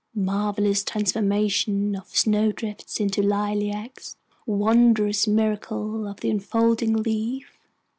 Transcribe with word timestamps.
Marvellous 0.15 0.83
transformation 0.83 1.95
of 1.95 2.07
snowdrifts 2.07 2.99
into 2.99 3.21
lilacs, 3.21 4.15
wondrous 4.47 5.27
miracle 5.27 6.07
of 6.07 6.21
the 6.21 6.29
unfolding 6.31 6.95
leaf! 7.03 7.59